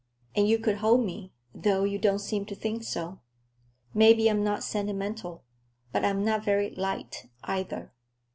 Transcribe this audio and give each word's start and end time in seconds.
And 0.35 0.47
you 0.47 0.57
could 0.57 0.77
hold 0.77 1.05
me, 1.05 1.31
though 1.53 1.83
you 1.83 1.99
don't 1.99 2.17
seem 2.17 2.47
to 2.47 2.55
think 2.55 2.81
so. 2.83 3.19
Maybe 3.93 4.31
I'm 4.31 4.43
not 4.43 4.63
sentimental, 4.63 5.43
but 5.91 6.03
I'm 6.03 6.25
not 6.25 6.43
very 6.43 6.71
light, 6.71 7.27
either. 7.43 7.93